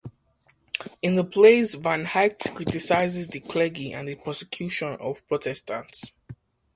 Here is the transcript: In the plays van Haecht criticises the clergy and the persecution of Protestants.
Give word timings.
In 1.03 1.15
the 1.15 1.23
plays 1.23 1.75
van 1.75 2.05
Haecht 2.05 2.55
criticises 2.55 3.27
the 3.27 3.39
clergy 3.39 3.93
and 3.93 4.07
the 4.07 4.15
persecution 4.15 4.97
of 4.99 5.27
Protestants. 5.27 6.11